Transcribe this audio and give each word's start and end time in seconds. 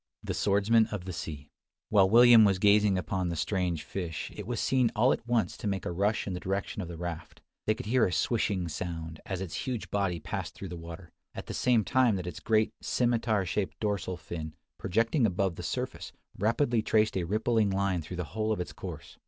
THE 0.23 0.33
SWORDSMAN 0.33 0.87
OF 0.87 1.05
THE 1.05 1.13
SEA. 1.13 1.51
While 1.89 2.09
William 2.09 2.43
was 2.43 2.57
gazing 2.57 2.97
upon 2.97 3.29
the 3.29 3.35
strange 3.35 3.83
fish, 3.83 4.31
it 4.35 4.47
was 4.47 4.59
seen 4.59 4.91
all 4.95 5.13
at 5.13 5.27
once 5.27 5.55
to 5.57 5.67
make 5.67 5.85
a 5.85 5.91
rush 5.91 6.25
in 6.25 6.33
the 6.33 6.39
direction 6.39 6.81
of 6.81 6.87
the 6.87 6.97
raft. 6.97 7.39
They 7.67 7.75
could 7.75 7.85
hear 7.85 8.07
a 8.07 8.11
"swishing" 8.11 8.67
sound, 8.67 9.21
as 9.27 9.41
its 9.41 9.53
huge 9.67 9.91
body 9.91 10.19
passed 10.19 10.55
through 10.55 10.69
the 10.69 10.75
water, 10.75 11.11
at 11.35 11.45
the 11.45 11.53
same 11.53 11.83
time 11.83 12.15
that 12.15 12.25
its 12.25 12.39
great 12.39 12.73
scimitar 12.81 13.45
shaped 13.45 13.79
dorsal 13.79 14.17
fin, 14.17 14.55
projecting 14.79 15.27
above 15.27 15.55
the 15.55 15.61
surface, 15.61 16.11
rapidly 16.35 16.81
traced 16.81 17.15
a 17.15 17.23
rippling 17.23 17.69
line 17.69 18.01
through 18.01 18.17
the 18.17 18.23
whole 18.33 18.51
of 18.51 18.59
its 18.59 18.73
course. 18.73 19.19